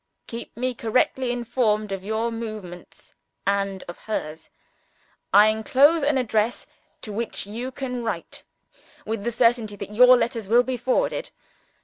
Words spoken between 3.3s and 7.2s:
and of hers. I enclose an address to